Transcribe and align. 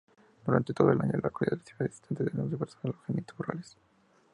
Durante 0.47 0.73
todo 0.73 0.91
el 0.91 0.99
año, 0.99 1.11
la 1.13 1.19
localidad 1.29 1.59
recibe 1.59 1.87
visitantes 1.87 2.33
en 2.33 2.39
los 2.39 2.49
diversos 2.49 2.79
alojamientos 2.83 3.37
rurales. 3.37 3.77